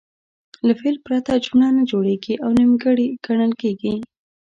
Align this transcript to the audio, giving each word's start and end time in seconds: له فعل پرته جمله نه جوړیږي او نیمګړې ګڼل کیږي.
له 0.67 0.73
فعل 0.79 0.95
پرته 1.05 1.31
جمله 1.45 1.67
نه 1.77 1.83
جوړیږي 1.91 2.35
او 2.43 2.49
نیمګړې 2.59 3.07
ګڼل 3.25 3.51
کیږي. 3.61 3.93